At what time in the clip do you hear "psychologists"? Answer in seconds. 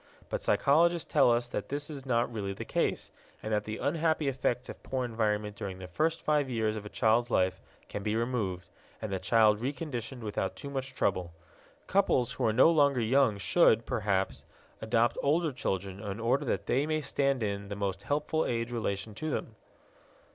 0.41-1.13